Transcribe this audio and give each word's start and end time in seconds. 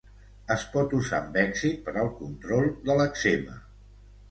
Es 0.53 0.63
pot 0.75 0.95
usar 0.99 1.19
amb 1.25 1.37
èxit 1.43 1.85
per 1.91 1.95
al 2.05 2.11
control 2.23 2.73
de 2.89 2.99
l'èczema. 3.03 3.63